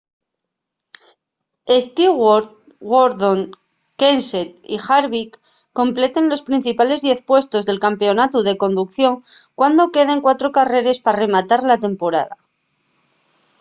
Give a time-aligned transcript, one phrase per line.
[1.85, 2.47] stewart
[2.93, 3.41] gordon
[4.03, 5.33] kenseth y harvick
[5.79, 9.13] completen los principales diez puestos del campeonatu de conducción
[9.59, 12.35] cuando queden cuatro carreres pa rematar la temporada